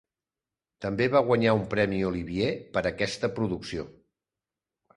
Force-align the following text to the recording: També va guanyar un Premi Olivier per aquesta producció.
També 0.85 1.07
va 1.15 1.21
guanyar 1.27 1.53
un 1.59 1.67
Premi 1.75 2.01
Olivier 2.09 2.49
per 2.79 2.85
aquesta 2.93 3.33
producció. 3.39 3.89